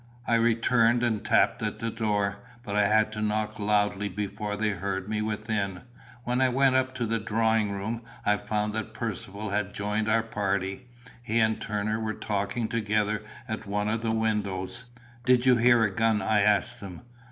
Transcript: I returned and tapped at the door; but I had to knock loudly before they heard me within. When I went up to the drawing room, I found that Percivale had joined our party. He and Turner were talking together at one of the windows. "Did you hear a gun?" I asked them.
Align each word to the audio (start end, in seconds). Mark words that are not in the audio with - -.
I 0.25 0.33
returned 0.33 1.03
and 1.03 1.23
tapped 1.23 1.61
at 1.61 1.77
the 1.77 1.91
door; 1.91 2.37
but 2.63 2.75
I 2.75 2.87
had 2.87 3.11
to 3.11 3.21
knock 3.21 3.59
loudly 3.59 4.09
before 4.09 4.55
they 4.55 4.69
heard 4.71 5.07
me 5.07 5.21
within. 5.21 5.81
When 6.23 6.41
I 6.41 6.49
went 6.49 6.75
up 6.75 6.95
to 6.95 7.05
the 7.05 7.19
drawing 7.19 7.69
room, 7.69 8.01
I 8.25 8.37
found 8.37 8.73
that 8.73 8.95
Percivale 8.95 9.49
had 9.51 9.75
joined 9.75 10.09
our 10.09 10.23
party. 10.23 10.87
He 11.21 11.37
and 11.39 11.61
Turner 11.61 11.99
were 11.99 12.15
talking 12.15 12.67
together 12.67 13.21
at 13.47 13.67
one 13.67 13.89
of 13.89 14.01
the 14.01 14.09
windows. 14.11 14.85
"Did 15.23 15.45
you 15.45 15.57
hear 15.57 15.83
a 15.83 15.91
gun?" 15.93 16.19
I 16.19 16.41
asked 16.41 16.79
them. 16.79 17.03